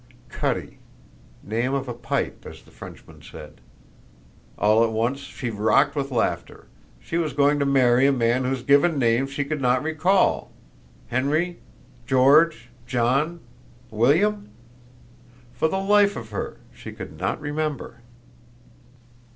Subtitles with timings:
[0.29, 0.79] Cutty
[1.43, 3.61] name of a pipe, as the Frenchmen said!
[4.57, 6.65] All at once she rocked with laughter.
[6.99, 10.49] She was going to marry a man whose given name she could not recall!
[11.09, 11.59] Henry,
[12.07, 13.41] George, John,
[13.91, 14.49] William?
[15.53, 17.97] For the life of her she could not remember.